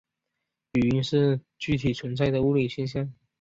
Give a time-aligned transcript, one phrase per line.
[0.73, 3.13] 语音是具体存在的物理现象。